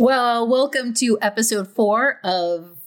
[0.00, 2.78] Well, welcome to episode four of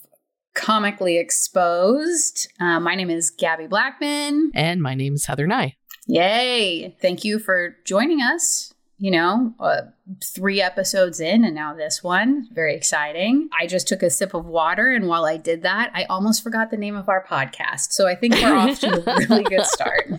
[0.55, 2.51] Comically Exposed.
[2.59, 4.49] Uh, my name is Gabbie Blackman.
[4.55, 5.75] And my name is Heather Nye.
[6.07, 6.97] Yay.
[6.99, 8.73] Thank you for joining us.
[8.97, 9.81] You know, uh,
[10.23, 12.47] three episodes in, and now this one.
[12.51, 13.47] Very exciting.
[13.61, 16.71] I just took a sip of water, and while I did that, I almost forgot
[16.71, 17.91] the name of our podcast.
[17.91, 20.09] So I think we're off to a really good start.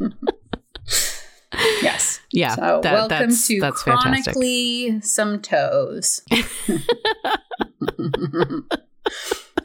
[1.82, 2.20] yes.
[2.32, 2.54] Yeah.
[2.54, 4.34] So that- welcome that's- to that's fantastic.
[4.34, 6.22] Chronically Some Toes.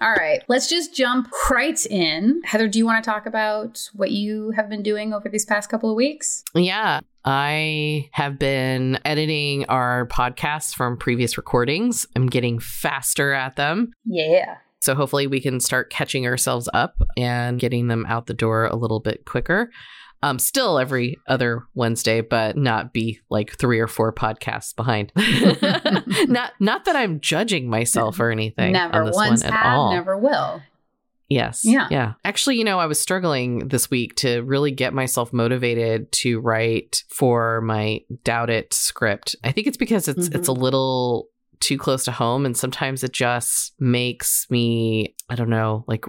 [0.02, 2.42] All right, let's just jump right in.
[2.44, 5.70] Heather, do you want to talk about what you have been doing over these past
[5.70, 6.44] couple of weeks?
[6.56, 7.02] Yeah.
[7.24, 12.08] I have been editing our podcasts from previous recordings.
[12.16, 13.92] I'm getting faster at them.
[14.06, 14.58] Yeah.
[14.82, 18.76] So hopefully we can start catching ourselves up and getting them out the door a
[18.76, 19.70] little bit quicker.
[20.24, 25.12] Um, still every other Wednesday, but not be like three or four podcasts behind.
[26.28, 29.78] not not that I'm judging myself or anything never on this once one at have,
[29.78, 29.92] all.
[29.94, 30.62] never will.
[31.28, 31.62] Yes.
[31.64, 31.88] Yeah.
[31.90, 32.14] Yeah.
[32.26, 37.04] Actually, you know, I was struggling this week to really get myself motivated to write
[37.10, 39.36] for my Doubt It script.
[39.44, 40.36] I think it's because it's Mhm.
[40.36, 41.30] it's a little
[41.62, 46.04] too close to home and sometimes it just makes me, I don't know, like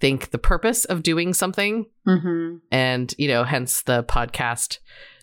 [0.00, 2.56] rethink the purpose of doing something Mm-hmm.
[2.72, 4.78] and you know hence the podcast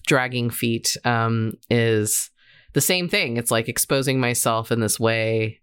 [0.06, 2.30] dragging feet um is
[2.74, 5.60] the same thing it's like exposing myself in this way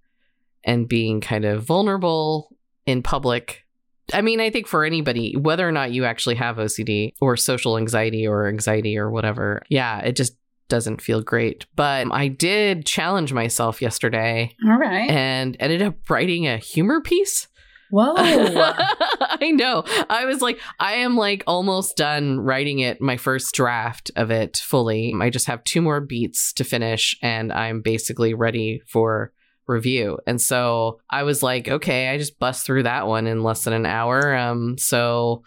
[0.64, 3.64] and being kind of vulnerable in public
[4.12, 7.78] i mean i think for anybody whether or not you actually have ocd or social
[7.78, 10.36] anxiety or anxiety or whatever yeah it just
[10.68, 15.08] doesn't feel great but i did challenge myself yesterday All right.
[15.08, 17.46] and ended up writing a humor piece
[17.94, 18.14] Whoa.
[18.16, 19.84] I know.
[20.10, 24.56] I was like, I am like almost done writing it, my first draft of it
[24.56, 25.14] fully.
[25.20, 29.32] I just have two more beats to finish, and I'm basically ready for
[29.68, 30.18] review.
[30.26, 33.74] And so I was like, okay, I just bust through that one in less than
[33.74, 34.34] an hour.
[34.34, 35.44] Um, so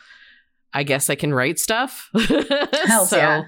[0.73, 2.09] I guess I can write stuff.
[2.17, 3.43] Hells so, yeah.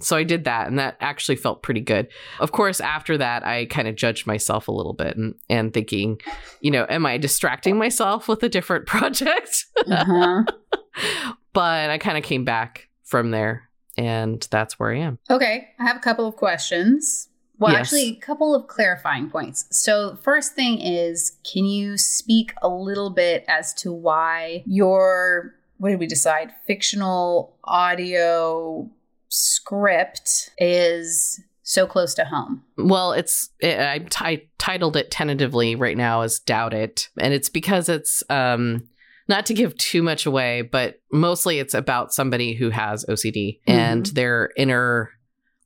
[0.00, 2.08] So I did that, and that actually felt pretty good.
[2.40, 6.20] Of course, after that, I kind of judged myself a little bit and, and thinking,
[6.60, 9.64] you know, am I distracting myself with a different project?
[9.90, 10.44] Uh-huh.
[11.52, 15.18] but I kind of came back from there, and that's where I am.
[15.30, 17.28] Okay, I have a couple of questions.
[17.58, 17.80] Well, Yes.
[17.86, 19.66] actually, a couple of clarifying points.
[19.72, 25.90] So, first thing is, can you speak a little bit as to why your what
[25.90, 26.52] did we decide?
[26.66, 28.88] Fictional audio
[29.28, 32.64] script is so close to home.
[32.76, 37.34] Well, it's it, I t- I titled it tentatively right now as "Doubt It," and
[37.34, 38.88] it's because it's um
[39.28, 44.06] not to give too much away, but mostly it's about somebody who has OCD and
[44.06, 45.10] their inner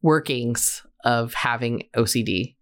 [0.02, 2.56] workings of having OCD.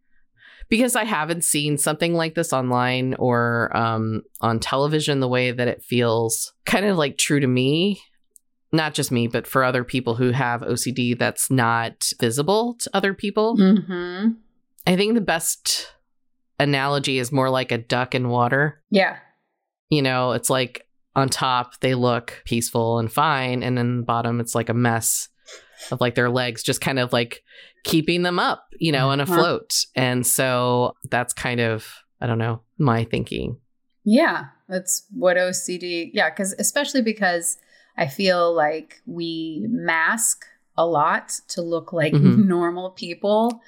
[0.69, 5.67] Because I haven't seen something like this online or um, on television the way that
[5.67, 8.03] it feels kind of like true to me.
[8.73, 13.15] Not just me, but for other people who have OCD that's not visible to other
[13.15, 13.57] people.
[13.57, 14.29] Mm-hmm.
[14.87, 15.93] I think the best
[16.59, 18.81] analogy is more like a duck in water.
[18.91, 19.17] Yeah.
[19.89, 20.87] You know, it's like
[21.17, 25.29] on top they look peaceful and fine, and then the bottom it's like a mess
[25.91, 27.43] of like their legs just kind of like
[27.83, 29.33] keeping them up, you know, and Uh-huh.
[29.35, 29.75] afloat.
[29.97, 33.57] And so that's kind of I don't know my thinking.
[34.05, 36.11] Yeah, that's what OCD.
[36.15, 37.59] Yeah, because especially because
[37.97, 40.45] I feel like we mask
[40.77, 42.45] a lot to look like Mhm.
[42.47, 43.61] normal people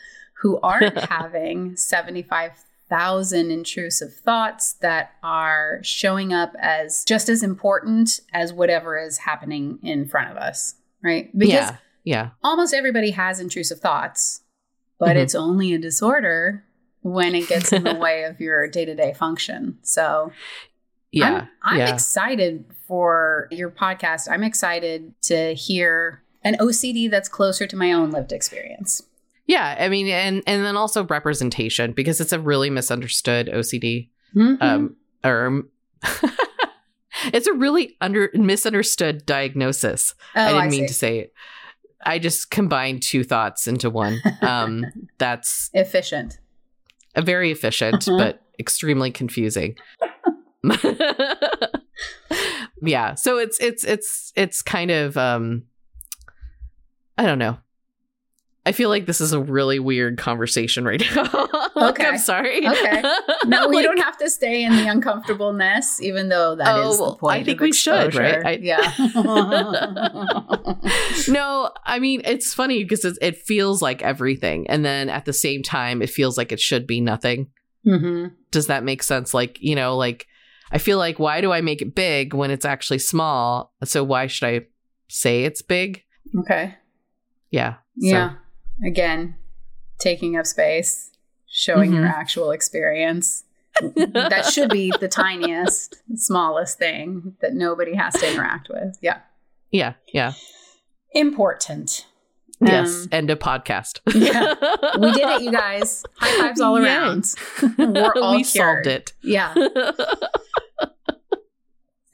[0.43, 8.53] who aren't having 75,000 intrusive thoughts that are showing up as just as important as
[8.53, 11.31] whatever is happening in front of us, right?
[11.37, 14.41] Because yeah, yeah, almost everybody has intrusive thoughts,
[14.99, 15.21] but Mhm.
[15.21, 16.65] it's only a disorder
[17.03, 19.79] when it gets in the way of your day to day function.
[19.83, 20.33] So
[21.13, 21.93] yeah, I'm, I'm yeah.
[21.95, 24.29] excited for your podcast.
[24.31, 29.03] I'm excited to hear an OCD that's closer to my own lived experience.
[29.47, 29.77] yeah.
[29.79, 34.09] I mean, and and then also representation because it's a really misunderstood OCD.
[34.35, 34.57] Mhm.
[34.63, 35.63] um or
[37.27, 41.35] it's a really under misunderstood diagnosis oh, i didn't mean to say it
[42.05, 44.85] i just combined two thoughts into one um
[45.19, 46.39] that's efficient.
[47.15, 48.17] a very efficient Uh-huh.
[48.19, 49.77] but extremely confusing
[52.83, 55.65] yeah so it's it's it's it's kind of um
[57.19, 57.59] i don't know
[58.65, 61.25] I feel like this is a really weird conversation right now.
[61.75, 62.07] like, Okay.
[62.07, 62.65] I'm sorry.
[62.65, 63.03] Okay.
[63.45, 66.97] No, we Like, don't have to stay in the uncomfortableness, even though that is Oh,
[66.97, 67.41] the well, point.
[67.41, 68.39] I think we should, right?
[68.47, 68.93] I- yeah.
[71.29, 75.33] no, I mean it's funny because it, it feels like everything, and then at the
[75.33, 77.49] same time, it feels like it should be nothing.
[77.85, 79.35] hmm Does that make sense?
[79.35, 80.29] Like you know, like
[80.73, 83.73] I feel like why do I make it big when it's actually small?
[83.85, 84.61] So why should I
[85.09, 86.03] say it's big?
[86.41, 86.75] Okay.
[87.51, 87.75] Yeah.
[87.75, 88.33] So- Yeah.
[88.85, 89.37] Again,
[90.01, 91.11] taking up space,
[91.47, 92.11] showing your Mhm.
[92.13, 93.45] actual experience.
[93.83, 98.97] that should be the tiniest, smallest thing that nobody has to interact with.
[99.01, 99.19] Yeah.
[99.71, 99.95] Yeah.
[100.13, 100.33] Yeah.
[101.15, 102.07] Important.
[102.61, 103.03] Yes.
[103.05, 104.01] Um, End of podcast.
[104.15, 104.55] yeah.
[104.99, 106.05] we did it, you guys.
[106.19, 107.27] High fives all around.
[107.79, 108.85] We're all we cured.
[108.85, 109.13] solved it.
[109.23, 109.55] Yeah.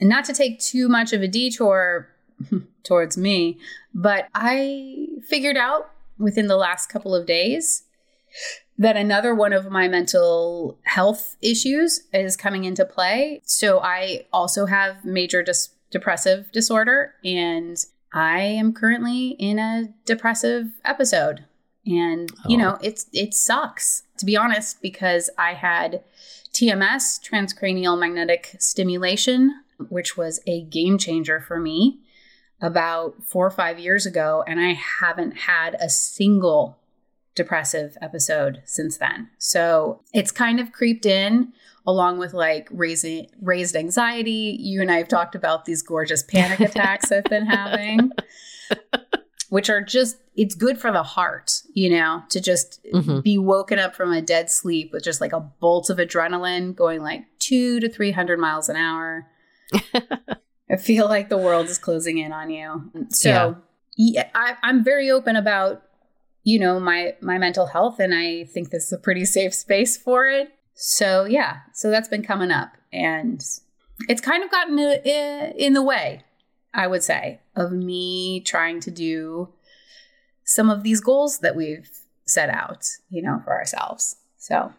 [0.00, 2.08] And not to take too much of a detour
[2.84, 3.58] towards me,
[3.94, 7.82] but I figured out within the last couple of days
[8.76, 13.40] that another one of my mental health issues is coming into play.
[13.44, 17.76] So I also have major dis- depressive disorder and
[18.12, 21.44] I am currently in a depressive episode.
[21.86, 22.60] And you Oh.
[22.60, 26.02] know, it's it sucks to be honest because I had
[26.52, 32.00] TMS, transcranial magnetic stimulation, which was a game changer for me
[32.60, 36.78] about 4 or 5 years ago and I haven't had a single
[37.34, 39.28] depressive episode since then.
[39.38, 41.52] So it's kind of creeped in
[41.86, 44.56] along with like raising raised anxiety.
[44.60, 48.10] You and I have talked about these gorgeous panic attacks I've been having,
[49.50, 53.22] which are just it's good for the heart, you know, to just Mhm.
[53.22, 57.02] be woken up from a dead sleep with just like a bolt of adrenaline going
[57.02, 59.26] like 2 to 300 miles an hour.
[60.70, 62.90] I feel like the world is closing in on you.
[63.10, 63.56] So
[63.96, 65.82] yeah, I, I'm very open about
[66.44, 69.96] you know my my mental health, and I think this is a pretty safe space
[69.96, 70.50] for it.
[70.74, 73.42] So yeah, so that's been coming up, and
[74.08, 76.22] it's kind of gotten in the way,
[76.72, 79.52] I would say, of me trying to do
[80.44, 81.90] some of these goals that we've
[82.24, 84.16] set out, you know, for ourselves.
[84.38, 84.72] So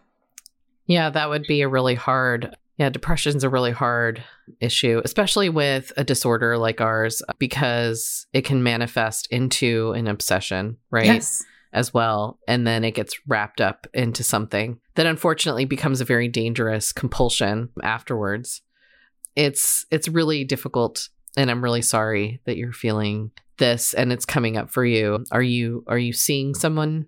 [0.86, 2.56] Yeah, that would be a really hard.
[2.80, 4.24] Yeah, depression's a really hard
[4.62, 11.06] issue, especially with a disorder like ours, because it can manifest into an obsession, right?
[11.06, 11.44] yes,
[11.74, 12.40] As well.
[12.48, 17.68] And then it gets wrapped up into something that unfortunately becomes a very dangerous compulsion
[17.84, 18.62] afterwards.
[19.36, 24.56] It's it's really difficult and I'm really sorry that you're feeling this and it's coming
[24.56, 25.26] up for you.
[25.32, 27.08] Are you are you seeing someone?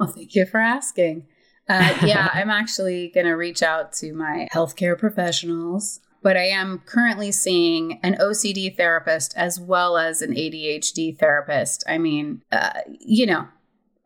[0.00, 1.26] Well, thank you for asking.
[1.68, 6.80] Uh, yeah, I'm actually going to reach out to my healthcare professionals, but I am
[6.86, 11.84] currently seeing an OCD therapist as well as an ADHD therapist.
[11.88, 13.48] I mean, uh, you know,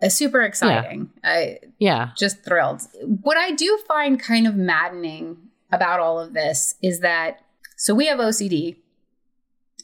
[0.03, 1.11] uh, super exciting.
[1.25, 2.11] I Yeah.
[2.17, 2.83] just thrilled.
[3.03, 5.39] What I do find kind of maddening
[5.73, 7.41] about all of this is that
[7.77, 8.77] so we have OCD.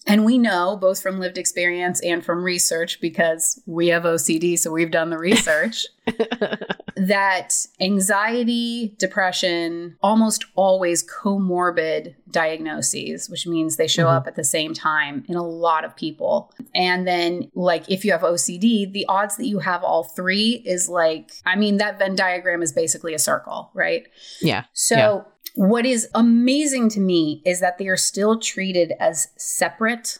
[0.06, 4.70] And we know both from lived experience and from research because we have OCD, so
[4.70, 5.86] we've done the research
[6.96, 14.14] that anxiety, depression, almost always comorbid diagnoses, which means they show Mhm.
[14.16, 16.52] up at the same time in a lot of people.
[16.74, 20.88] And then, like, if you have OCD, the odds that you have all three is
[20.88, 24.06] like, I mean, that Venn diagram is basically a circle, right?
[24.40, 24.64] yeah.
[24.72, 25.20] So, Yeah.
[25.54, 30.18] What is amazing to me is that they are still treated as separate.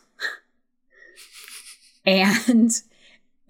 [2.06, 2.70] and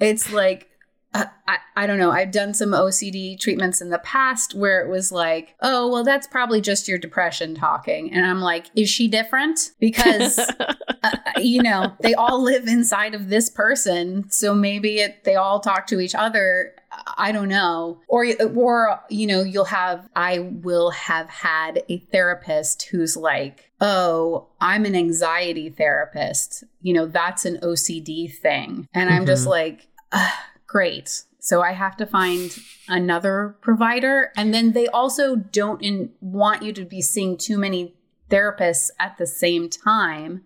[0.01, 0.71] it's like,
[1.15, 2.11] uh, I, I don't know.
[2.11, 6.27] I've done some OCD treatments in the past where it was like, oh, well, that's
[6.27, 8.13] probably just your depression talking.
[8.13, 9.73] And I'm like, is she different?
[9.81, 10.39] Because
[11.03, 15.61] uh, you know, they all live inside of this person, so maybe it, they all
[15.61, 16.75] talk to each other.
[17.19, 20.09] I don't know, or or you know, you'll have.
[20.15, 26.63] I will have had a therapist who's like, "Oh, I'm an anxiety therapist.
[26.83, 29.51] You know, that's an OCD thing," and I'm just Mhm.
[29.51, 35.81] like, "Ah, "Great." So I have to find another provider, and then they also don't
[35.83, 37.95] in, want you to be seeing too many
[38.31, 40.43] therapists at the same time.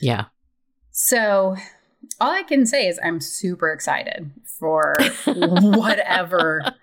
[0.00, 0.26] yeah.
[0.92, 1.56] So
[2.20, 4.94] all I can say is I'm super excited for
[5.26, 6.74] whatever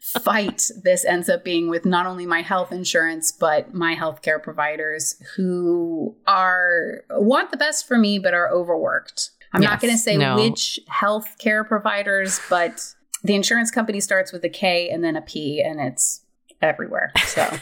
[0.00, 5.20] fight this ends up being with not only my health insurance but my healthcare providers
[5.36, 9.30] who are want the best for me but are overworked.
[9.52, 10.36] I'm not going to say no.
[10.36, 15.62] which healthcare providers, but the insurance company starts with a K and then a P
[15.64, 16.22] and it's
[16.62, 17.12] everywhere.
[17.26, 17.48] So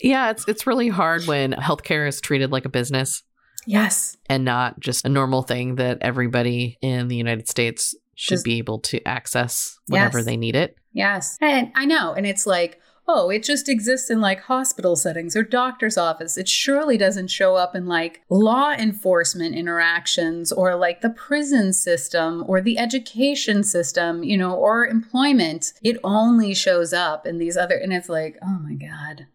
[0.00, 3.22] Yeah, it's it's really hard when healthcare is treated like a business.
[3.66, 4.16] Yes.
[4.30, 8.56] and not just a normal thing that everybody in the United States should Just- be
[8.58, 10.24] able to access whenever Yes.
[10.26, 10.76] they need it.
[10.94, 11.36] Yes.
[11.42, 12.14] And I know.
[12.14, 16.36] And it's like, oh, it just exists in like hospital settings or doctor's office.
[16.36, 22.44] It surely doesn't show up in like law enforcement interactions or like the prison system
[22.46, 25.72] or the education system, you know, or employment.
[25.82, 29.26] It only shows up in these other, and it's like, oh my God.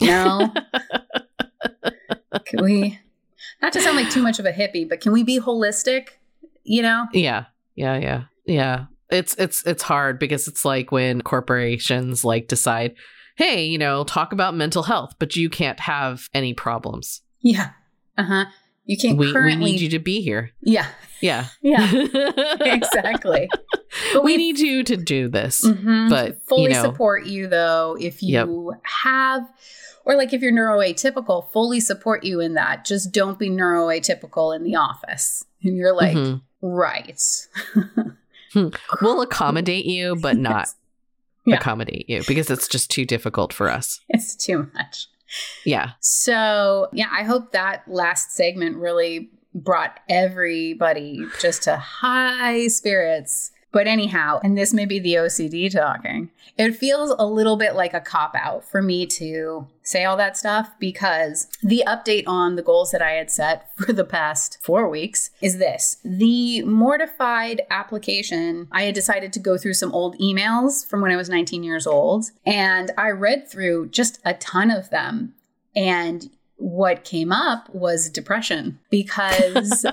[0.00, 0.52] No.
[2.46, 2.98] can we,
[3.60, 6.08] not to sound like too much of a hippie, but can we be holistic?
[6.64, 7.08] You know?
[7.12, 7.44] Yeah.
[7.74, 8.22] Yeah, yeah.
[8.46, 8.86] Yeah.
[9.12, 12.94] It's it's it's hard because it's like when corporations like decide,
[13.36, 17.20] "Hey, you know, talk about mental health, but you can't have any problems.
[17.40, 17.70] Yeah.
[18.18, 18.44] Uh huh.
[18.84, 19.64] You can't We currently.
[19.64, 20.86] we need you to be here." Yeah.
[21.20, 21.46] Yeah.
[21.62, 21.88] Yeah.
[22.60, 23.48] exactly.
[24.14, 25.60] But we need you to do this.
[25.62, 26.08] Mhm.
[26.08, 29.42] but, fully you know- support you though if you have
[30.06, 34.62] or like if you're neuroatypical fully support you in that just don't be neuroatypical in
[34.64, 36.40] the office and you're like Mhm.
[36.62, 37.20] right
[39.02, 40.68] We'll accommodate you, but not
[41.46, 41.56] Yeah.
[41.56, 44.00] accommodate you because it's just too difficult for us.
[44.08, 45.06] it's too much
[45.64, 45.92] Yeah.
[46.00, 53.86] so yeah i hope that last segment really brought everybody just to high spirits but
[53.86, 58.00] anyhow and this may be the ocd talking it feels a little bit like a
[58.00, 62.90] cop out for me to say all that stuff because the update on the goals
[62.90, 68.68] that I had set for the past four weeks is this the mortified application.
[68.70, 71.86] I had decided to go through some old emails from when I was 19 years
[71.86, 75.34] old, and I read through just a ton of them.
[75.74, 79.86] And what came up was depression because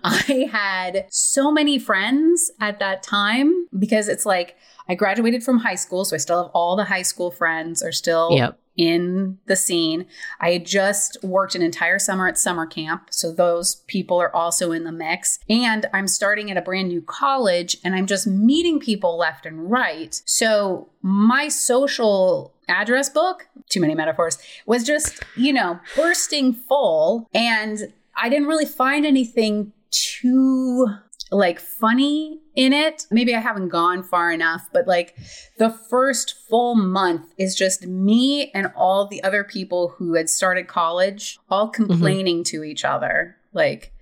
[0.04, 4.56] I had so many friends at that time because it's like
[4.88, 7.92] I graduated from high school, so I still have all the high school friends are
[7.92, 8.58] still Yep.
[8.76, 10.06] in the scene.
[10.40, 14.72] I had just worked an entire summer at summer camp, so those people are also
[14.72, 15.40] in the mix.
[15.50, 19.70] And I'm starting at a brand new college and I'm just meeting people left and
[19.70, 20.20] right.
[20.24, 27.28] So my social address book, too many metaphors, was just, you know, bursting full.
[27.34, 30.86] And I didn't really find anything too
[31.30, 33.06] like funny in it.
[33.10, 35.14] Maybe I haven't gone far enough, but like
[35.58, 40.68] the first full month is just me and all the other people who had started
[40.68, 41.84] college all mm-hmm.
[41.84, 43.36] complaining to each other.
[43.52, 43.92] Like,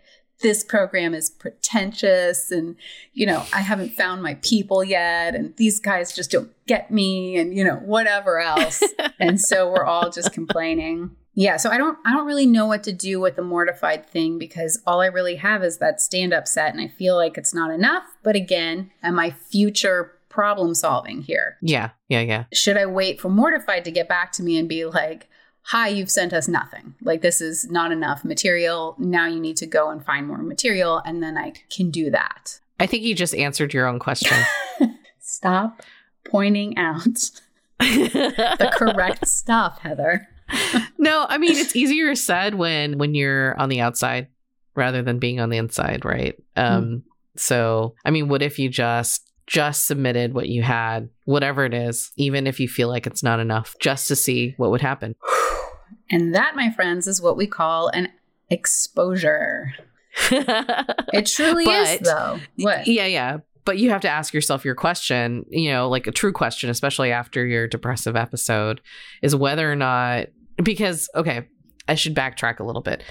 [0.43, 2.77] this program is pretentious and
[3.15, 7.37] you know i haven't found my people yet and these guys just don't get me
[7.37, 8.83] and you know whatever else
[9.19, 12.83] and so we're all just complaining yeah so i don't i don't really know what
[12.83, 16.49] to do with the mortified thing because all i really have is that stand up
[16.49, 21.23] set and i feel like it's not enough but again am i future problem solving
[21.23, 21.91] here Yeah.
[22.09, 22.21] Yeah.
[22.21, 22.45] Yeah.
[22.53, 25.29] should i wait for mortified to get back to me and be like
[25.63, 29.67] hi you've sent us nothing like this is not enough material now you need to
[29.67, 33.35] go and find more material and then i can do that I think you just
[33.35, 34.37] answered your own question.
[35.19, 35.81] stop
[36.29, 37.31] pointing out
[37.79, 40.29] the correct stuff heather
[40.99, 44.29] no, I mean it's easier said when when you're on the outside
[44.75, 46.37] rather than being on the inside, right?
[46.57, 47.03] Um
[47.37, 52.11] so I mean what if you just just submitted what you had, whatever it is,
[52.17, 55.15] even if you feel like it's not enough, just to see what would happen.
[56.11, 58.09] and that my friends is what we call an
[58.51, 59.73] exposure
[60.31, 63.39] it truly is But- though what yeah, yeah.
[63.65, 67.11] But you have to ask yourself your question, you know, like a true question, especially
[67.11, 68.81] after your depressive episode,
[69.23, 70.29] is whether or not,
[70.63, 71.47] because, okay,
[71.89, 73.03] I should backtrack a little bit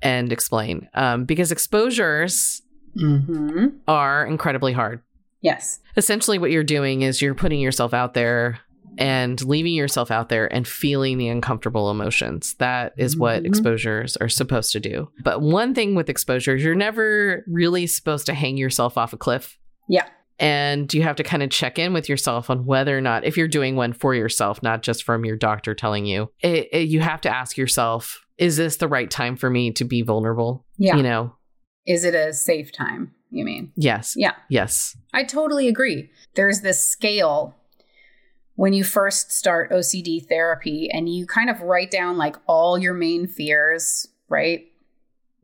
[0.00, 0.88] and explain.
[0.94, 2.62] Um, because exposures
[2.96, 5.00] hmm are incredibly hard.
[5.40, 8.58] yes Essentially, what you're doing is you're putting yourself out there
[8.98, 12.54] and leaving yourself out there and feeling the uncomfortable emotions.
[12.58, 13.46] That is what Mhm.
[13.46, 15.08] exposures are supposed to do.
[15.24, 19.58] But one thing with exposures, you're never really supposed to hang yourself off a cliff.
[19.88, 20.04] Yeah.
[20.42, 23.36] And you have to kind of check in with yourself on whether or not, if
[23.36, 26.98] you're doing one for yourself, not just from your doctor telling you, it, it- you
[27.00, 30.66] have to ask yourself, is this the right time for me to be vulnerable?
[30.76, 31.36] yeah You know,
[31.86, 34.14] is it a safe time you mean yes.
[34.16, 34.96] yeah Yes.
[35.14, 36.10] I totally agree.
[36.34, 37.54] There's this scale
[38.56, 42.94] when you first start OCD therapy and you kind of write down like all your
[42.94, 44.66] main fears, right?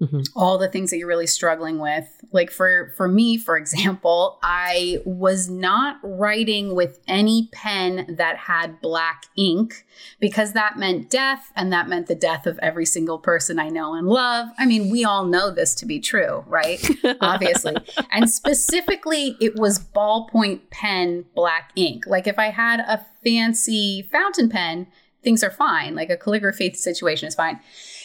[0.01, 0.29] Mhm.
[0.37, 2.07] All the things that you're really struggling with.
[2.31, 8.81] Like for for me, for example, I was not writing with any pen that had
[8.81, 9.85] black ink
[10.21, 13.95] because that meant death and that meant the death of every single person I know
[13.95, 14.49] and love.
[14.57, 16.79] I mean, we all know this to be true, right?
[17.21, 17.75] obviously.
[18.13, 22.07] and specifically, it was ballpoint pen black ink.
[22.07, 24.87] Like if I had a fancy fountain pen,
[25.25, 25.97] things are fine.
[25.97, 27.59] Like a calligraphy situation is fine.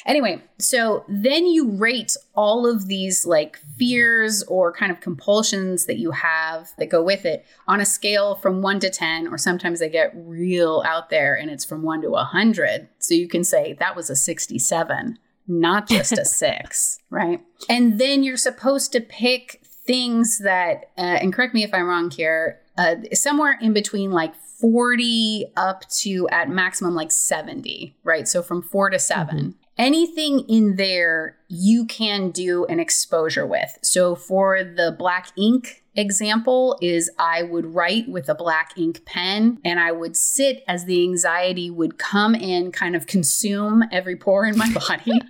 [0.06, 5.98] Anyway, so then you rate all of these like fears or kind of compulsions that
[5.98, 9.80] you have that go with it on a scale from one to 10, or sometimes
[9.80, 12.90] they get real out there and it's from one to a 100.
[13.00, 15.18] So you can say that was a 67,
[15.48, 17.42] not just a six, right?
[17.70, 22.12] And then you're supposed to pick things that, uh, and correct me if I'm wrong
[22.12, 28.28] here, uh, somewhere in between like 40 up to at maximum like 70, right?
[28.28, 29.50] So from four to 7 mm-hmm.
[29.78, 33.78] Anything in there you can do an exposure with.
[33.82, 39.60] So for the black ink example is I would write with a black ink pen
[39.64, 44.46] and I would sit as the anxiety would come in, kind of consume every pore
[44.46, 45.22] in my body.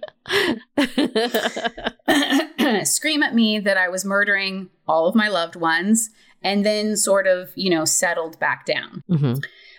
[2.85, 6.09] scream at me that I was murdering all of my loved ones
[6.41, 9.01] and then sort of, you know, settled back down.
[9.09, 9.35] Mm-hmm.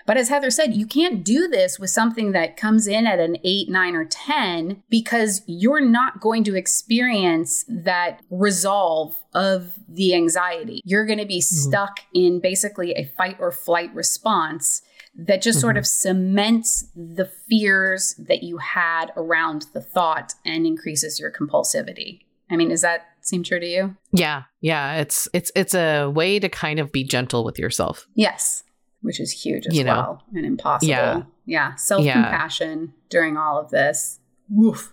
[0.06, 3.38] But as Heather said, you can't do this with something that comes in at an
[3.44, 10.80] eight, nine, or 10 because you're not going to experience that resolve of the anxiety.
[10.84, 11.68] You're going to be mm-hmm.
[11.68, 14.82] stuck in basically a fight or flight response
[15.16, 15.62] that just mm-hmm.
[15.62, 22.20] sort of cements the fears that you had around the thought and increases your compulsivity.
[22.50, 23.96] I mean, does that seem true to you?
[24.12, 24.44] Yeah.
[24.60, 28.06] Yeah, it's it's it's a way to kind of be gentle with yourself.
[28.14, 28.63] Yes.
[29.04, 30.88] Which is huge as you well and impossible.
[30.88, 31.22] Yeah.
[31.44, 31.74] Yeah.
[31.74, 33.02] Self-compassion yeah.
[33.10, 34.18] during all of this.
[34.48, 34.92] Woof.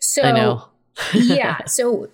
[0.00, 0.64] So I know.
[1.14, 1.64] yeah.
[1.66, 2.08] So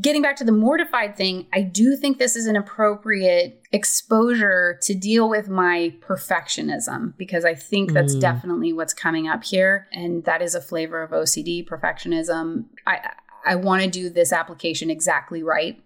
[0.00, 4.94] getting back to the mortified thing, I do think this is an appropriate exposure to
[4.94, 8.20] deal with my perfectionism because I think that's mm.
[8.20, 9.88] definitely what's coming up here.
[9.92, 12.66] And that is a flavor of OCD, perfectionism.
[12.86, 13.10] I,
[13.44, 15.80] I want to do this application exactly right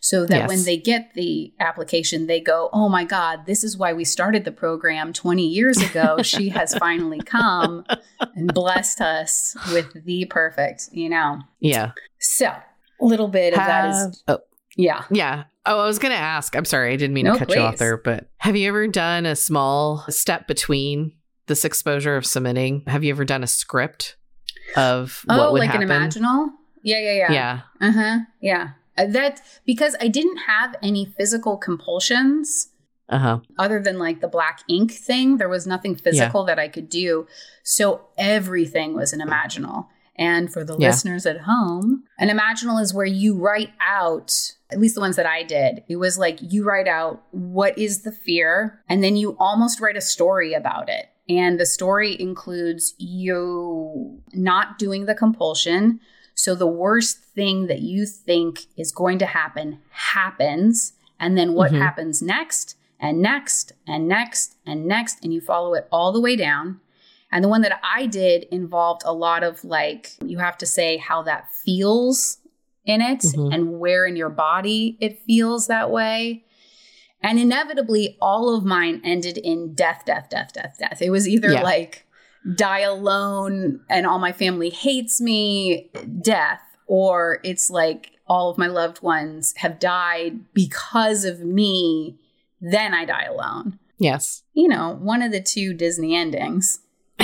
[0.00, 0.48] so that yes.
[0.48, 4.44] when they get the application, they go, Oh my God, this is why we started
[4.44, 6.22] the program 20 years ago.
[6.22, 7.84] she has finally come
[8.34, 11.40] and blessed us with the perfect, you know?
[11.60, 11.92] Yeah.
[12.18, 14.24] So a little bit of that is.
[14.28, 14.38] Oh.
[14.76, 15.04] Yeah.
[15.10, 15.44] Yeah.
[15.66, 16.56] Oh, I was going to ask.
[16.56, 16.92] I'm sorry.
[16.92, 17.56] I didn't mean no, to cut please.
[17.56, 21.12] you off there, but have you ever done a small step between
[21.46, 22.84] this exposure of submitting?
[22.86, 24.16] Have you ever done a script
[24.76, 25.90] of oh, what would like happen?
[25.90, 26.48] an imaginal?
[26.82, 27.32] Yeah, yeah, yeah.
[27.32, 27.60] Yeah.
[27.80, 28.18] Uh huh.
[28.40, 28.70] Yeah.
[28.96, 32.68] That because I didn't have any physical compulsions.
[33.08, 33.40] Uh-huh.
[33.58, 36.46] Other than like the black ink thing, there was nothing physical yeah.
[36.46, 37.26] that I could do.
[37.62, 39.88] So everything was an imaginal.
[40.16, 40.88] And for the yeah.
[40.88, 45.26] listeners at home, an imaginal is where you write out, at least the ones that
[45.26, 49.36] I did, it was like you write out what is the fear, and then you
[49.38, 51.06] almost write a story about it.
[51.28, 56.00] And the story includes you not doing the compulsion,
[56.34, 60.94] so the worst thing that you think is going to happen happens.
[61.20, 61.80] And then what mm-hmm.
[61.80, 66.36] happens next and next and next and next, and you follow it all the way
[66.36, 66.80] down.
[67.30, 70.98] And the one that I did involved a lot of like, you have to say
[70.98, 72.38] how that feels
[72.84, 73.52] in it mm-hmm.
[73.52, 76.44] and where in your body it feels that way.
[77.22, 81.00] And inevitably, all of mine ended in death, death, death, death, death.
[81.00, 81.62] It was either yeah.
[81.62, 82.04] like
[82.54, 88.66] die alone and all my family hates me, death, or it's like all of my
[88.66, 92.18] loved ones have died because of me,
[92.60, 93.78] then I die alone.
[93.98, 94.42] Yes.
[94.52, 96.80] You know, one of the two Disney endings.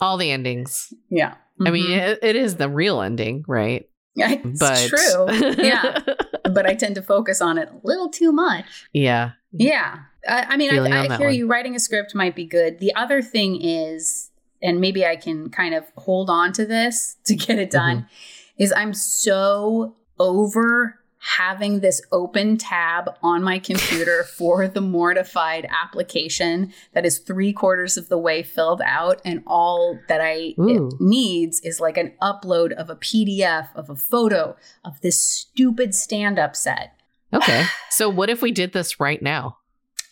[0.00, 0.92] all the endings.
[1.10, 1.30] Yeah.
[1.30, 1.66] Mm-hmm.
[1.66, 2.10] I mean, mm-hmm.
[2.10, 3.88] it, it is the real ending, right?
[4.16, 4.88] It's but...
[4.88, 5.64] true.
[5.64, 6.00] Yeah.
[6.44, 8.86] but I tend to focus on it a little too much.
[8.92, 9.32] Yeah.
[9.52, 9.98] Yeah.
[10.28, 11.34] I, I mean, Feeling I, I hear one.
[11.34, 11.46] you.
[11.46, 12.78] Writing a script might be good.
[12.78, 14.30] The other thing is,
[14.62, 18.62] and maybe I can kind of hold on to this to get it done, mm-hmm.
[18.62, 26.70] is I'm so over having this open tab on my computer for the mortified application
[26.92, 30.54] that is three quarters of the way filled out and all that i
[31.00, 36.54] needs is like an upload of a pdf of a photo of this stupid stand-up
[36.54, 36.96] set.
[37.32, 37.64] Okay.
[37.90, 39.58] So what if we did this right now?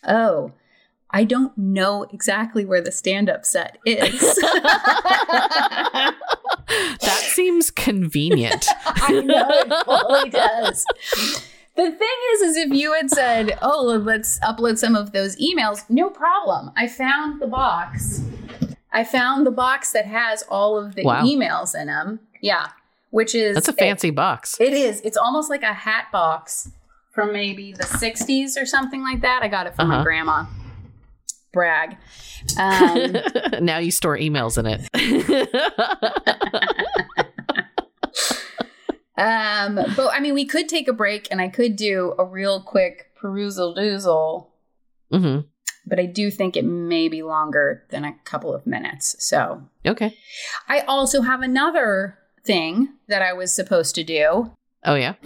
[0.07, 0.53] Oh
[1.13, 4.21] I don't know exactly where the stand up set is.
[6.67, 8.67] that seems convenient.
[8.85, 10.85] I know it totally does.
[11.75, 15.89] The thing is, is if you had said, "Oh, let's upload some of those emails,"
[15.89, 16.71] no problem.
[16.77, 18.21] I found the box.
[18.91, 21.23] I found the box that has all of the wow.
[21.23, 22.19] emails in them.
[22.41, 22.67] Yeah,
[23.09, 24.55] which is that's a fancy it, box.
[24.59, 25.01] It is.
[25.01, 26.71] It's almost like a hat box
[27.11, 29.41] from maybe the '60s or something like that.
[29.41, 29.99] I got it from uh-huh.
[29.99, 30.45] my grandma
[31.53, 31.97] brag.
[32.59, 33.15] Um,
[33.61, 34.81] now you store emails in it.
[39.17, 42.61] um, but I mean, we could take a break and I could do a real
[42.61, 44.47] quick perusal doozle
[45.09, 45.39] hmm
[45.85, 49.15] but I do think it may be longer than a couple of minutes.
[49.19, 50.17] So Okay.
[50.69, 54.51] I also have another thing that I was supposed to do.
[54.85, 55.13] Oh yeah.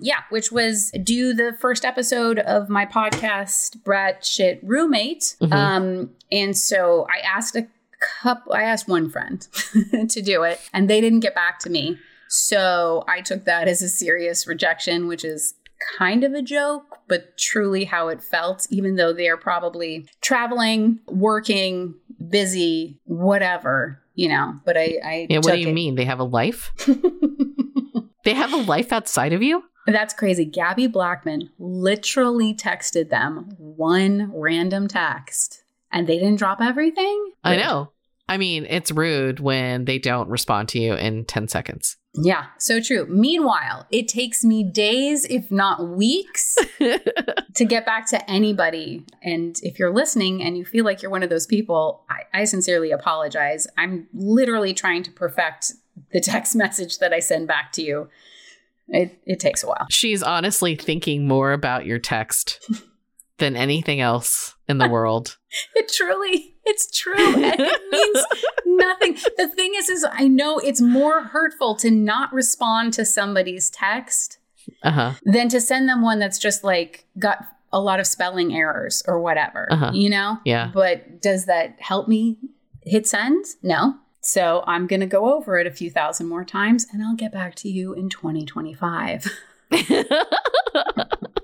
[0.00, 5.36] yeah, which was do the first episode of my podcast, Batshit Roommate.
[5.40, 5.52] Mhm.
[5.52, 7.66] Um, and so I asked a
[8.22, 9.46] couple, I asked one friend
[10.10, 11.98] to do it, and they didn't get back to me.
[12.28, 15.54] So I took that as a serious rejection, which is
[15.98, 20.98] kind of a joke, but truly how it felt, even though they are probably traveling,
[21.08, 21.94] working,
[22.28, 24.58] busy, whatever, you know.
[24.64, 25.38] But I, I Yeah.
[25.38, 25.74] What do you it.
[25.74, 25.94] mean?
[25.94, 26.72] They have a life?
[28.24, 29.64] They have a life outside of you?
[29.86, 30.46] That's crazy.
[30.46, 37.32] Gabbie Blackman literally texted them one random text and they didn't drop everything.
[37.44, 37.92] I know.
[38.26, 41.98] I mean, it's rude when they don't respond to you in 10 seconds.
[42.14, 43.06] Yeah, so true.
[43.06, 49.04] Meanwhile, it takes me days, if not weeks, to get back to anybody.
[49.22, 52.44] And if you're listening and you feel like you're one of those people, I, I
[52.44, 53.66] sincerely apologize.
[53.76, 55.72] I'm literally trying to perfect
[56.14, 58.08] the text message that I send back to you.
[58.88, 59.86] It, it takes a while.
[59.90, 62.60] She's honestly thinking more about your text
[63.38, 65.36] than anything else in the world.
[65.76, 67.14] It truly, it's true.
[67.16, 68.24] And it means
[68.66, 69.14] nothing.
[69.36, 74.38] The thing is, is I know it's more hurtful to not respond to somebody's text
[74.82, 75.12] Uh huh.
[75.24, 77.38] than to send them one that's just like got
[77.72, 79.92] a lot of spelling errors or whatever, Uh-huh.
[79.94, 80.38] you know?
[80.44, 80.72] Yeah.
[80.74, 82.38] But does that help me
[82.82, 83.44] hit send?
[83.62, 83.94] No.
[84.24, 87.32] So I'm going to go over it a few thousand more times and I'll get
[87.32, 89.26] back to you in 2025.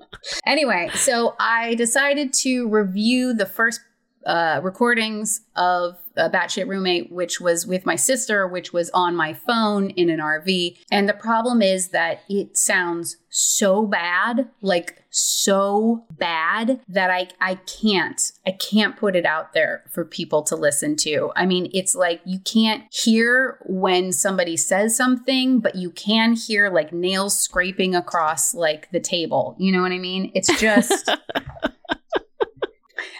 [0.45, 3.81] Anyway, so I decided to review the first
[4.25, 9.33] uh, recordings of a Batshit Roommate, which was with my sister, which was on my
[9.33, 10.77] phone in an RV.
[10.91, 17.55] And the problem is that it sounds so bad, like so bad that I I
[17.55, 21.31] can't I can't put it out there for people to listen to.
[21.35, 26.69] I mean, it's like you can't hear when somebody says something, but you can hear
[26.69, 29.55] like nails scraping across like the table.
[29.57, 30.31] You know what I mean?
[30.33, 31.09] It's just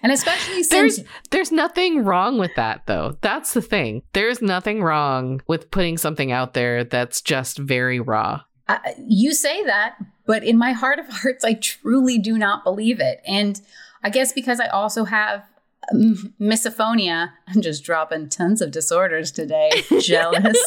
[0.03, 3.17] And especially since There's there's nothing wrong with that though.
[3.21, 4.01] That's the thing.
[4.13, 8.41] There's nothing wrong with putting something out there that's just very raw.
[8.67, 12.99] uh, you say that, but in my heart of hearts, I truly do not believe
[12.99, 13.21] it.
[13.25, 13.61] And
[14.03, 15.43] I guess because I also have
[15.91, 19.83] um, misophonia, I'm just dropping tons of disorders today.
[19.99, 20.57] Jealous.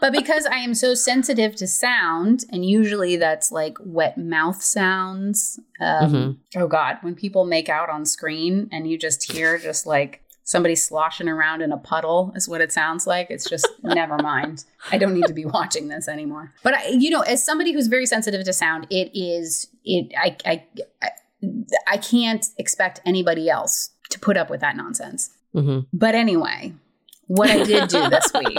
[0.00, 5.58] But because I am so sensitive to sound, and usually that's like wet mouth sounds.
[5.80, 6.36] Um, Mhm.
[6.62, 10.74] Oh God, when people make out on screen and you just hear just like somebody
[10.74, 13.30] sloshing around in a puddle is what it sounds like.
[13.30, 14.64] It's just never mind.
[14.90, 16.54] I don't need to be watching this anymore.
[16.62, 20.12] But I, you know, as somebody who's very sensitive to sound, it is it.
[20.18, 20.64] I I
[21.02, 21.08] I,
[21.86, 25.30] I can't expect anybody else to put up with that nonsense.
[25.52, 26.72] hmm But anyway,
[27.26, 28.58] what I did do this week.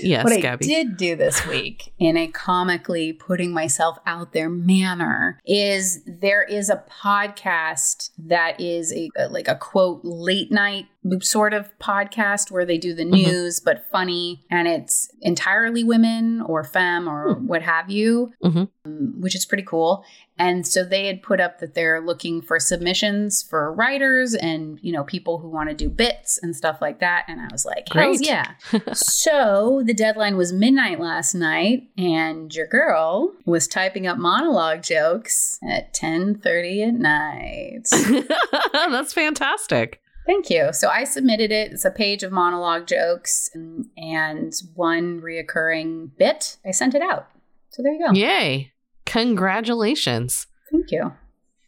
[0.00, 0.60] Yes, what I Gabbie.
[0.66, 6.70] did do this week in a comically putting myself out there manner is there is
[6.70, 10.86] a podcast that is a like a quote late night
[11.20, 13.10] sort of podcast where they do the Mhm.
[13.26, 18.68] news but funny and it's entirely women or femme or what have you Mhm.
[18.84, 20.04] um, which is pretty cool
[20.40, 24.92] and so they had put up that they're looking for submissions for writers and you
[24.92, 27.88] know people who want to do bits and stuff like that and i was like
[27.88, 28.20] Great.
[28.26, 28.52] yeah
[28.92, 29.37] so
[29.84, 35.94] the deadline was midnight last night and your girl was typing up monologue jokes at
[35.94, 38.26] 10.30 at night
[38.72, 40.00] That's fantastic.
[40.26, 45.20] thank you so i submitted it it's a page of monologue jokes and, and one
[45.20, 47.28] reoccurring bit i sent it out
[47.70, 48.72] so there you go Yay.
[49.06, 50.46] Congratulations.
[50.70, 51.12] thank you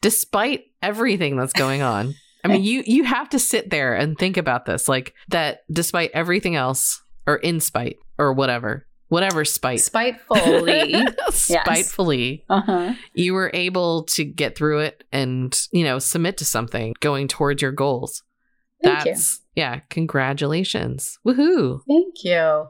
[0.02, 2.14] Despite everything that's going on.
[2.42, 6.10] I mean, you you have to sit there and think about this like that despite
[6.14, 8.86] everything else or in spite or whatever.
[9.08, 9.80] Whatever spite.
[9.80, 10.94] spitefully
[11.30, 16.94] Spitefully, uh-huh you were able to get through it and, you know, submit to something
[17.00, 18.22] going towards your goals.
[18.82, 19.12] Thank you.
[19.12, 21.18] That's yeah, congratulations.
[21.26, 21.80] Woohoo.
[21.88, 22.68] Thank you.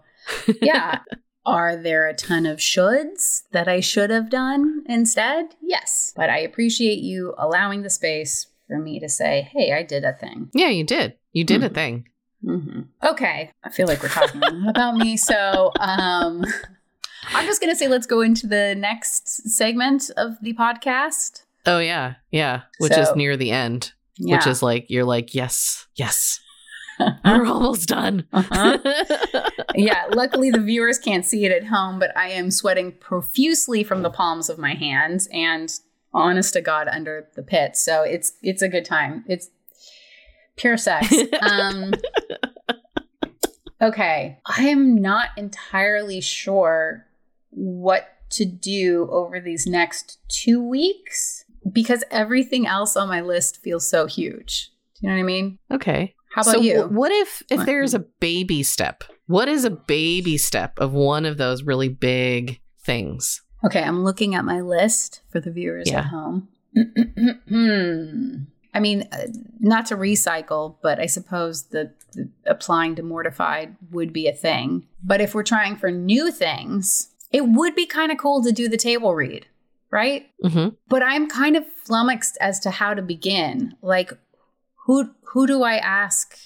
[0.63, 1.01] Yeah.
[1.47, 5.57] Are there a ton of shoulds that I should have done instead?
[5.63, 6.13] Yes.
[6.15, 10.13] But I appreciate you allowing the space for me to say, hey, I did a
[10.13, 10.51] thing.
[10.55, 11.15] Yeah, you did.
[11.33, 11.75] You did a Mhm.
[11.75, 12.09] thing.
[12.42, 13.50] Hmm Okay.
[13.64, 15.16] I feel like we're talking about me.
[15.16, 16.44] So um,
[17.35, 21.42] I'm just going to say, let's go into the next segment of the podcast.
[21.66, 22.14] Oh yeah.
[22.31, 24.37] Yeah, which So- is near the end, Yeah.
[24.37, 25.87] which is like you're like, "Yes.
[25.96, 26.40] Yes.
[27.24, 28.79] We're almost done." Uh-huh.
[29.74, 34.03] yeah, luckily the viewers can't see it at home, but I am sweating profusely from
[34.03, 35.70] the palms of my hands and
[36.14, 37.76] honest to God under the pit.
[37.76, 39.24] So it's it's a good time.
[39.29, 39.50] It's
[40.57, 41.14] pure sex.
[41.42, 41.92] Um,
[43.81, 47.07] okay, I am not entirely sure
[47.51, 53.88] what to do over these next two weeks because everything else on my list feels
[53.88, 54.71] so huge.
[54.95, 55.59] Do you know what I mean?
[55.73, 56.14] Okay.
[56.35, 56.83] How about so you?
[56.83, 59.03] wh- what if if there's a baby step?
[59.27, 63.43] What is a baby step of one of those really big things?
[63.64, 66.01] Okay, I'm looking at my list for the viewers Yeah.
[66.01, 66.49] at home.
[67.49, 68.35] Hmm.
[68.72, 69.26] I mean, uh,
[69.59, 74.87] not to recycle, but I suppose the, the applying to mortified would be a thing.
[75.02, 78.68] But if we're trying for new things, it would be kind of cool to do
[78.68, 79.46] the table read,
[79.90, 80.30] right?
[80.42, 83.76] hmm But I'm kind of flummoxed as to how to begin.
[83.83, 84.12] Like,
[84.87, 86.37] who who do I ask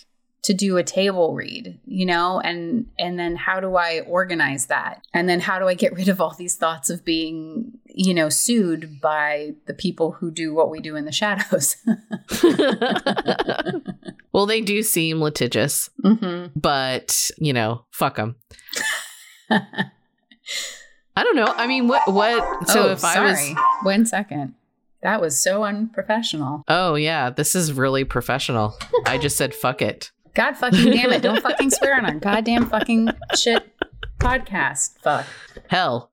[0.44, 1.78] to do a table read?
[1.86, 5.02] You know, and and then how do I organize that?
[5.12, 8.28] And then how do I get rid of all these thoughts of being, you know,
[8.28, 11.76] sued by the people who do what we do in the shadows?
[14.32, 18.36] well, they do seem litigious, hmm but you know, fuck them.
[21.16, 21.52] I don't know.
[21.56, 22.68] I mean, what what?
[22.68, 23.18] So oh, if sorry.
[23.18, 24.54] I was, one second,
[25.02, 26.64] that was so unprofessional.
[26.66, 28.74] oh yeah, this is really professional.
[29.06, 30.10] I just said fuck it.
[30.34, 31.22] God fucking damn it!
[31.22, 33.72] Don't fucking swear on our goddamn fucking shit
[34.18, 34.98] podcast.
[35.02, 35.26] Fuck.
[35.68, 36.10] Hell.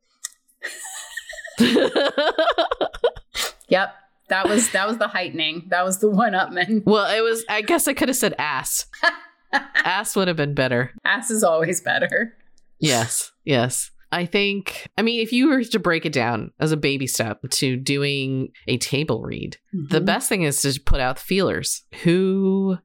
[3.69, 3.95] Yep.
[4.29, 5.65] That was that was the heightening.
[5.69, 6.83] That was the one upman.
[6.85, 7.43] well, it was.
[7.49, 8.85] I guess I could have said ass.
[9.53, 10.91] ass would have been better.
[11.03, 12.33] Ass is always better.
[12.79, 13.91] Yes, yes.
[14.13, 17.39] I think, I mean, if you were to break it down as a baby step
[17.49, 20.05] to doing a table read, the Mhm.
[20.05, 21.83] best thing is to put out the feelers.
[22.03, 22.77] Who,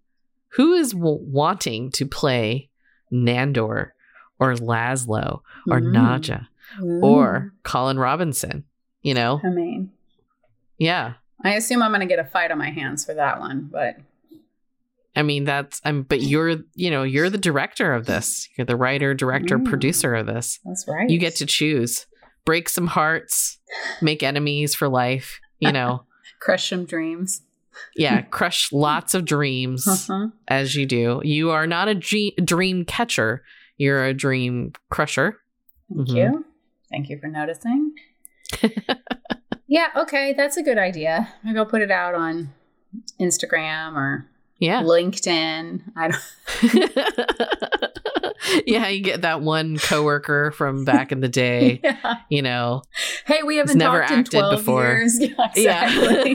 [0.54, 2.70] who is w- wanting to play
[3.12, 3.90] Nandor
[4.38, 5.94] or Laszlo or Mm.
[5.94, 6.46] Nadja
[7.02, 8.64] or Colin Robinson?
[9.02, 9.92] You know, I mean,
[10.78, 11.14] yeah.
[11.44, 13.96] I assume I'm going to get a fight on my hands for that one, but
[15.14, 18.48] I mean, that's, I'm, but you're, you know, you're the director of this.
[18.56, 19.64] You're the writer, director, Mm.
[19.66, 20.58] producer of this.
[20.64, 21.08] that's right.
[21.08, 22.06] You get to choose.
[22.44, 23.58] Break some hearts,
[24.02, 26.04] make enemies for life, you know.
[26.40, 27.42] crush some dreams.
[27.96, 30.28] Yeah, crush lots of dreams Uh-huh.
[30.48, 31.20] as you do.
[31.24, 33.42] You are not a G- dream catcher,
[33.76, 35.38] you're a dream crusher.
[35.94, 36.16] Thank Mhm.
[36.16, 36.44] you.
[36.90, 37.92] Thank you for noticing.
[39.66, 41.28] yeah, okay, that's a good idea.
[41.44, 42.52] Maybe I'll put it out on
[43.20, 44.26] Instagram or
[44.58, 44.82] Yeah.
[44.82, 45.82] LinkedIn.
[45.96, 46.22] I don't
[48.66, 52.16] yeah, you get that one coworker from back in the day, yeah.
[52.28, 52.82] you know.
[53.26, 54.82] Hey, we haven't never talked in acted 12 before.
[54.82, 55.18] years.
[55.56, 56.32] Yeah, exactly.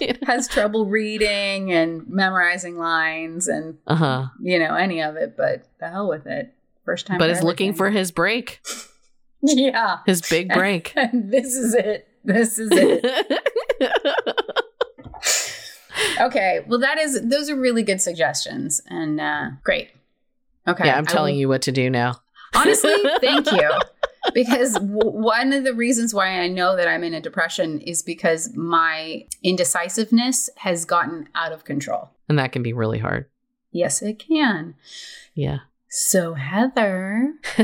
[0.00, 0.12] Yeah.
[0.24, 4.26] Has trouble reading and memorizing lines and uh-huh.
[4.40, 6.54] you know, any of it, but the hell with it.
[6.84, 7.18] First time.
[7.18, 8.60] But is looking for his break,
[9.42, 9.98] Yeah.
[10.06, 10.92] his big break.
[10.96, 12.06] And this is it.
[12.24, 13.04] This is it.
[16.20, 16.64] Okay.
[16.66, 19.90] Well, that is those are really good suggestions and uh great.
[20.66, 20.86] Okay.
[20.86, 22.20] yeah, I'm telling will- you what to do now.
[22.54, 23.70] Honestly, thank you.
[24.32, 28.00] Because w- one of the reasons why I know that I'm in a depression is
[28.02, 32.08] because my indecisiveness has gotten out of control.
[32.26, 33.26] And that can be really hard.
[33.70, 34.76] Yes, it can.
[35.34, 35.58] Yeah.
[35.90, 37.34] So, Heather,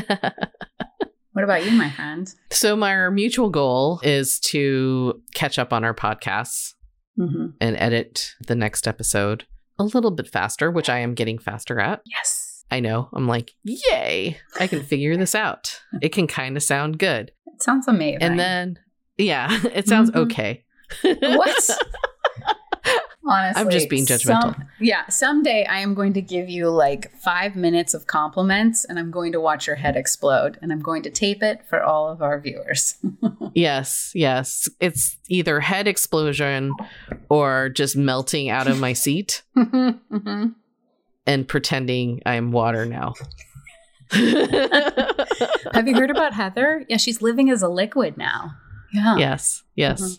[1.32, 2.32] what about you, my friend?
[2.50, 6.74] so my mutual goal is to catch up on our podcasts
[7.16, 9.46] hmm and edit the next episode
[9.78, 12.02] a little bit faster, which I am getting faster at.
[12.04, 12.39] Yes.
[12.70, 13.09] I know.
[13.12, 15.80] I'm like, yay, I can figure this out.
[16.02, 17.33] It can kind of sound good.
[17.46, 18.22] It sounds amazing.
[18.22, 18.78] And then,
[19.18, 20.16] yeah, it sounds Mhm.
[20.22, 20.64] okay.
[21.02, 21.70] what?
[23.26, 24.42] Honestly, I'm just being judgmental.
[24.54, 28.98] some- yeah, someday I am going to give you like five minutes of compliments and
[28.98, 32.09] I'm going to watch your head explode and I'm going to tape it for all
[32.09, 32.94] of our viewers.
[33.54, 34.68] Yes, yes.
[34.80, 36.72] It's either head explosion
[37.28, 40.54] or just melting out of my seat Mhm.
[41.26, 43.14] And pretending I'm water now.
[44.12, 46.85] Have you heard about Heather?
[46.88, 48.52] Yeah, she's living as a liquid now.
[48.92, 49.16] Yeah.
[49.18, 50.02] yes, yes.
[50.02, 50.18] Mhm.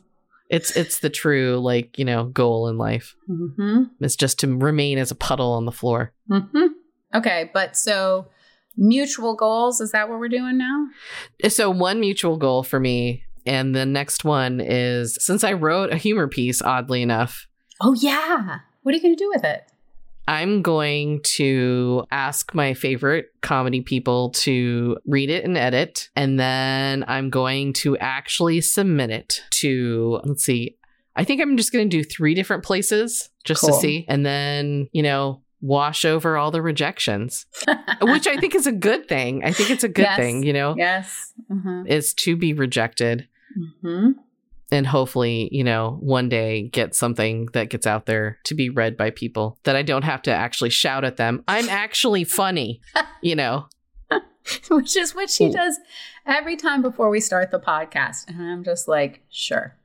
[0.50, 3.16] It's it's the true like, you know, goal in life.
[3.28, 6.14] hmm It's just to remain as a puddle on the floor.
[6.30, 6.68] hmm
[7.14, 8.28] Okay, but so
[8.78, 10.88] mutual goals, is that what we're doing now?
[11.50, 15.98] So one mutual goal for me and the next one is since I wrote a
[15.98, 17.48] humor piece oddly enough,
[17.82, 18.60] Oh, yeah.
[18.84, 19.64] What are you going to do with it?
[20.32, 26.10] I'm going to ask my favorite comedy people to read it and edit.
[26.16, 30.78] And then I'm going to actually submit it to, let's see,
[31.18, 34.06] I think I'm just going to do three different places just to see.
[34.08, 37.46] And then, you know, wash over all the rejections,
[38.02, 39.44] which I think is a good thing.
[39.44, 40.18] I think it's a good Yes.
[40.18, 41.34] thing, you know, yes.
[41.50, 43.28] hmm is to be rejected.
[43.82, 44.12] hmm
[44.72, 48.96] and hopefully, you know, one day get something that gets out there to be read
[48.96, 51.44] by people that I don't have to actually shout at them.
[51.48, 52.82] I'm actually funny,
[53.22, 53.68] you know.
[54.70, 55.78] Which is what she does
[56.26, 58.28] every time before we start the podcast.
[58.28, 59.76] And I'm just like, sure.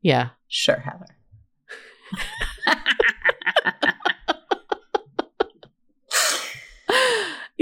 [0.00, 0.30] Yeah.
[0.48, 1.06] Sure, Heather.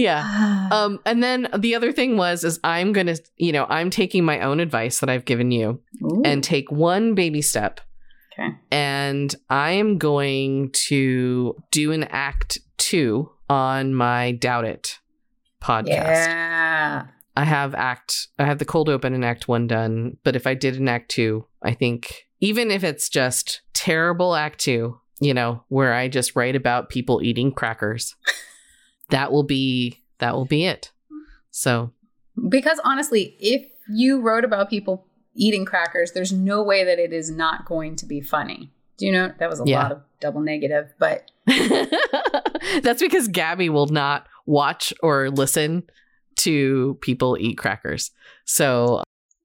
[0.02, 0.68] yeah.
[0.70, 4.40] Um, and then the other thing was is I'm gonna, you know, I'm taking my
[4.40, 6.22] own advice that I've given you Ooh.
[6.24, 7.80] and take one baby step.
[8.32, 8.56] Okay.
[8.70, 14.98] And I am going to do an act two on my Doubt It
[15.62, 15.86] podcast.
[15.88, 17.06] Yeah.
[17.34, 20.54] I have act I have the cold open and act one done, but if I
[20.54, 25.62] did an act two, I think even if it's just terrible act two, you know,
[25.68, 28.16] where I just write about people eating crackers,
[29.12, 30.90] that will be that will be it.
[31.50, 31.92] So
[32.48, 37.30] Because honestly, if you wrote about people eating crackers, there's no way that it is
[37.30, 38.70] not going to be funny.
[38.98, 39.82] Do you know that was a Yeah.
[39.82, 41.30] lot of double negative, but
[42.82, 45.84] that's because Gabbie will not watch or listen
[46.36, 48.10] to people eat crackers.
[48.44, 49.02] So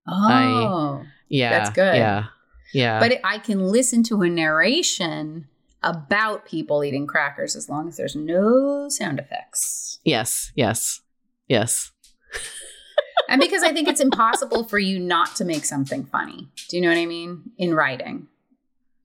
[0.07, 1.95] oh, yeah, That's good.
[1.95, 2.25] Yeah,
[2.73, 2.99] yeah.
[2.99, 5.47] but I can listen to a narration
[5.83, 9.99] about people eating crackers as long as there's no sound effects.
[10.03, 11.01] yes, yes,
[11.47, 11.91] yes.
[13.29, 16.47] and because I think it's impossible for you not to make something funny.
[16.69, 17.51] Do you know what I mean?
[17.57, 18.27] In writing.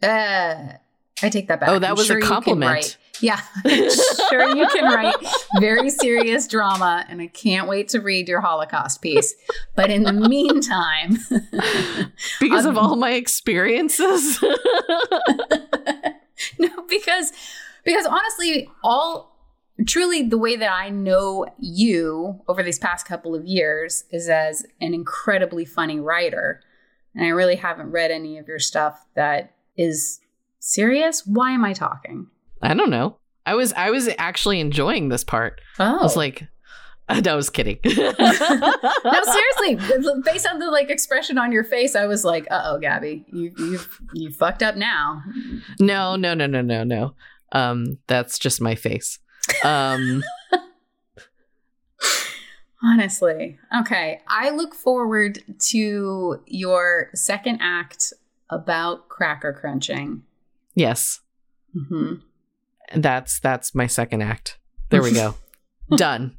[0.02, 0.72] Uh,
[1.22, 1.68] I take that back.
[1.68, 2.96] Oh, that I'm was sure a compliment.
[3.20, 5.14] Yeah, sure you can write
[5.60, 9.32] very serious drama, and I can't wait to read your Holocaust piece.
[9.76, 11.18] But in the meantime,
[12.40, 14.42] because Um, of all my experiences.
[16.58, 17.32] no, because
[17.84, 19.32] because honestly, all
[19.86, 24.64] truly the way that I know you over these past couple of years is as
[24.80, 26.60] an incredibly funny writer.
[27.14, 30.20] And I really haven't read any of your stuff that is
[30.60, 31.26] serious.
[31.26, 32.28] Why am I talking?
[32.62, 33.18] I don't know.
[33.44, 35.60] I was I was actually enjoying this part.
[35.78, 36.20] Oh, I was oh.
[36.20, 36.46] like,
[37.26, 37.78] I was kidding.
[37.84, 39.76] no, seriously.
[40.24, 43.52] Based on the like expression on your face, I was like, "Uh oh, Gabbie, you
[43.58, 43.80] you
[44.14, 45.22] you fucked up now."
[45.80, 47.14] no, no, no, no, no, no.
[47.52, 49.18] Um, that's just my face.
[49.64, 50.22] Um,
[52.84, 53.58] Honestly.
[53.80, 54.20] Okay.
[54.26, 58.12] I look forward to your second act
[58.50, 60.22] about cracker crunching.
[60.74, 61.20] yes,
[61.72, 62.14] hmm
[62.94, 64.58] that's that's my second act.
[64.90, 65.34] There we go.
[65.96, 66.36] Done.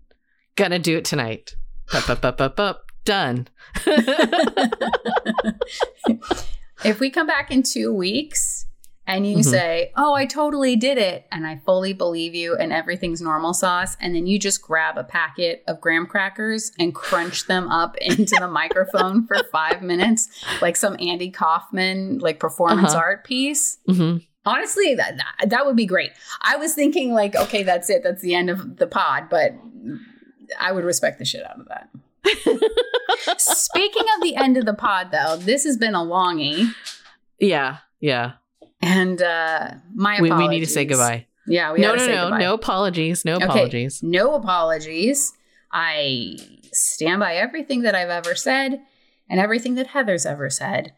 [0.55, 1.55] Gonna do it tonight.
[1.93, 2.85] Up, up, up, up, up.
[3.05, 3.47] Done.
[6.85, 8.65] if we come back in two weeks
[9.05, 9.43] and you Mhm.
[9.43, 13.97] say, Oh, I totally did it, and I fully believe you, and everything's normal sauce,
[13.99, 18.35] and then you just grab a packet of graham crackers and crunch them up into
[18.39, 20.29] the microphone for five minutes,
[20.61, 22.99] like some Andy Kaufman like performance Uh-huh.
[22.99, 23.79] art piece.
[23.87, 26.11] hmm Honestly, that, that that would be great.
[26.41, 28.03] I was thinking like, okay, that's it.
[28.03, 29.53] That's the end of the pod, but
[30.59, 31.89] I would respect the shit out of that.
[33.39, 36.69] Speaking of the end of the pod, though, this has been a longie,
[37.39, 38.33] Yeah, yeah.
[38.81, 40.49] and uh my We, apologies.
[40.49, 41.27] we need to say goodbye.
[41.47, 42.39] Yeah, we no, no, say no, goodbye.
[42.39, 43.25] no apologies.
[43.25, 43.45] No Okay.
[43.45, 44.01] apologies.
[44.03, 45.33] No apologies.
[45.71, 46.37] I
[46.71, 48.81] stand by everything that I've ever said
[49.29, 50.93] and everything that Heather's ever said.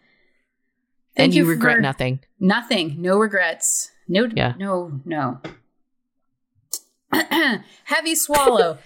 [1.15, 2.19] and you, regret nothing.
[2.39, 3.01] Nothing.
[3.01, 3.89] No regrets.
[4.07, 4.29] No.
[4.35, 4.53] Yeah.
[4.59, 4.99] No.
[5.05, 5.39] No.
[7.85, 8.77] Heavy swallow.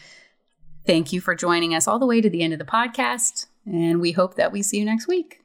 [0.89, 4.01] Thank you for joining us all the way to the end of the podcast, and
[4.01, 5.39] we hope that we see you next week.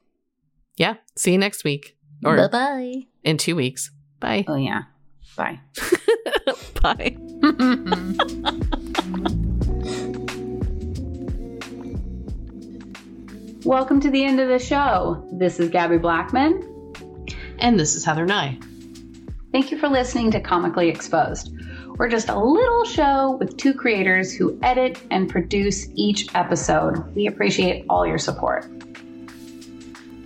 [0.78, 0.94] Yeah.
[1.16, 3.02] See you next week or bye bye.
[3.24, 3.90] in two weeks.
[4.20, 4.46] Bye.
[4.48, 4.84] Oh yeah.
[5.36, 5.60] Bye.
[6.80, 7.14] Bye.
[13.66, 15.28] Welcome to the end of the show.
[15.30, 16.70] This is Gabbie Blackman.
[17.58, 18.58] And this is Heather Nye.
[19.52, 21.54] Thank you for listening to Comically Exposed.
[21.96, 27.14] We're just a little show with two creators who edit and produce each episode.
[27.14, 28.66] We appreciate all your support.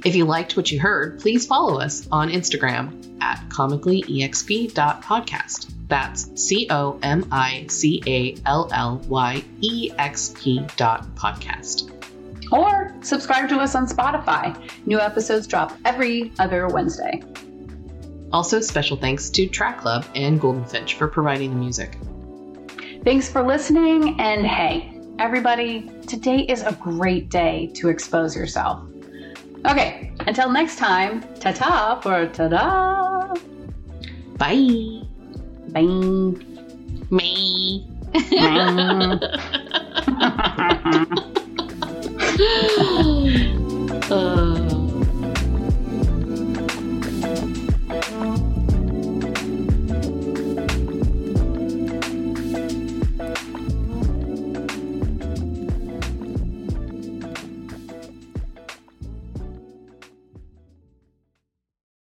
[0.02, 5.74] If you liked what you heard, please follow us on Instagram at comicallyexp.podcast.
[5.88, 11.92] That's C O M I C A L L Y E X P dot podcast.
[12.50, 14.58] Or subscribe to us on Spotify.
[14.86, 17.22] New episodes drop every other Wednesday.
[18.32, 21.96] Also, special thanks to Track Club and Golden Finch for providing the music.
[23.04, 28.82] Thanks for listening, and hey, everybody, today is a great day to expose yourself.
[29.66, 33.34] Okay, until next time, ta ta for ta da!
[34.36, 35.02] Bye.
[35.68, 35.82] Bye.
[37.10, 37.86] Me.
[44.10, 44.67] uh.